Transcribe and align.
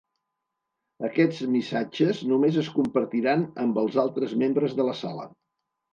Aquests 1.09 1.41
missatges 1.57 2.23
només 2.31 2.57
es 2.63 2.71
compartiran 2.79 3.47
amb 3.65 3.81
els 3.83 3.99
altres 4.05 4.37
membres 4.45 4.75
de 4.81 4.89
la 4.89 4.97
Sala. 5.03 5.29